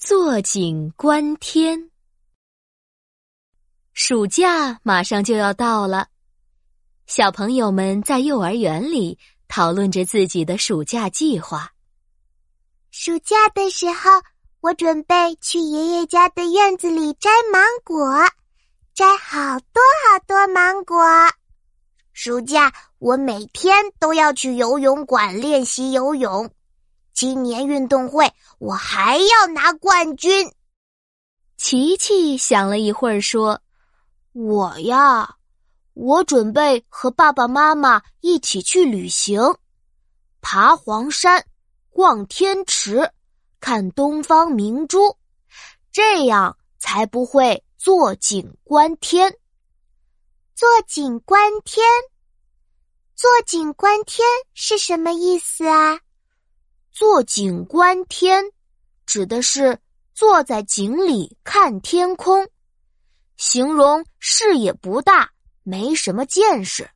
[0.00, 1.90] 坐井观天。
[3.92, 6.08] 暑假马上就要到了，
[7.06, 11.70] 小朋友们在幼儿园里讨论着自己的暑假计划。
[12.90, 14.22] 暑假的时候，
[14.62, 18.26] 我准备去爷爷家的院子里摘芒果，
[18.94, 20.96] 摘好多好多芒果。
[22.14, 26.50] 暑假我每天都要去游泳馆练习游泳。
[27.12, 30.52] 今年运动会，我还要拿冠军。
[31.56, 33.60] 琪琪想了一会儿，说
[34.32, 35.36] ：“我呀，
[35.92, 39.40] 我准备和爸爸妈妈一起去旅行，
[40.40, 41.44] 爬黄山，
[41.90, 43.10] 逛天池，
[43.60, 45.18] 看东方明珠，
[45.92, 49.30] 这样才不会坐井观天。
[50.54, 51.84] 坐井观天，
[53.14, 56.00] 坐井观天是什么意思啊？”
[56.92, 58.44] 坐井观天，
[59.06, 59.78] 指的是
[60.14, 62.48] 坐在井里看天空，
[63.36, 65.30] 形容视野不大，
[65.62, 66.90] 没什么见识。